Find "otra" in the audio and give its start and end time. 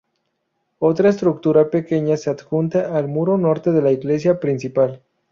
0.79-1.09